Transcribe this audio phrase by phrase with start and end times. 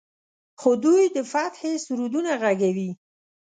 [0.59, 2.91] خو دوی د فتحې سرودونه غږوي.